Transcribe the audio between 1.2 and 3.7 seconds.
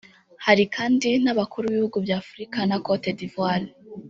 n’abakuru b’ibihugu bya Afurika nka Côte d’Ivoire